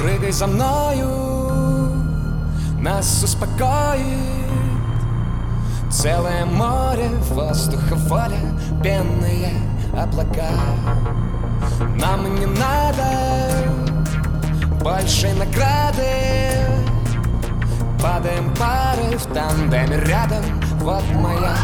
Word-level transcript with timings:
Прыгай 0.00 0.32
за 0.32 0.46
мною. 0.46 1.08
Нас 2.80 3.22
успокоит 3.22 4.40
Целое 5.90 6.46
море 6.46 7.08
воздуха, 7.30 7.96
воля, 7.96 8.38
пенные 8.82 9.52
облака. 9.92 10.48
Нам 11.96 12.36
не 12.36 12.46
надо 12.46 13.04
больше 14.80 15.34
награды. 15.34 16.06
Падаем 18.00 18.54
пары 18.54 19.18
в 19.18 19.26
тандеме 19.34 20.00
рядом. 20.06 20.44
Вот 20.78 21.04
моя 21.16 21.56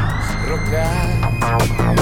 рука. 0.51 1.96